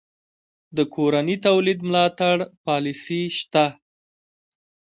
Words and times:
د 0.75 0.79
کورني 0.93 1.35
تولید 1.45 1.79
ملاتړ 1.89 2.35
پالیسي 2.65 3.21
شته؟ 3.37 3.65